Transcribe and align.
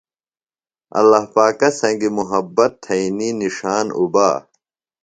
ﷲ 1.01 1.23
پاکہ 1.33 1.69
سنگیۡ 1.79 2.15
محبت 2.17 2.71
تھئینی 2.83 3.29
نِݜان 3.39 3.87
اُبا۔ 3.99 4.27